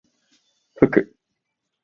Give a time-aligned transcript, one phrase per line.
[0.73, 1.15] ふく